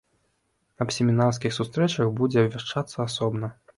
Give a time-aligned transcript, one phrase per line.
[0.85, 3.57] Аб семінарскіх сустрэчах будзе абвяшчацца асобна.